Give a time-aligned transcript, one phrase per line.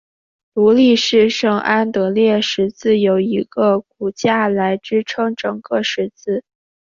[0.55, 6.43] 独立式圣安得烈十字有一个骨架来支撑整个十字。